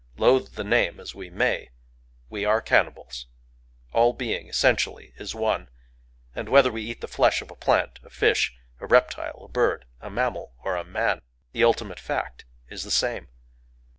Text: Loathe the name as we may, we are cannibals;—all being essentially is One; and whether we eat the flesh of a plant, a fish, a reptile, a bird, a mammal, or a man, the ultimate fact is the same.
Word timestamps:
Loathe 0.17 0.53
the 0.55 0.63
name 0.63 0.99
as 0.99 1.13
we 1.13 1.29
may, 1.29 1.69
we 2.27 2.43
are 2.43 2.59
cannibals;—all 2.59 4.13
being 4.13 4.47
essentially 4.47 5.13
is 5.17 5.35
One; 5.35 5.69
and 6.33 6.49
whether 6.49 6.71
we 6.71 6.81
eat 6.81 7.01
the 7.01 7.07
flesh 7.07 7.39
of 7.43 7.51
a 7.51 7.55
plant, 7.55 7.99
a 8.03 8.09
fish, 8.09 8.57
a 8.79 8.87
reptile, 8.87 9.45
a 9.45 9.47
bird, 9.47 9.85
a 9.99 10.09
mammal, 10.09 10.55
or 10.63 10.75
a 10.75 10.83
man, 10.83 11.21
the 11.51 11.63
ultimate 11.63 11.99
fact 11.99 12.45
is 12.67 12.83
the 12.83 12.89
same. 12.89 13.27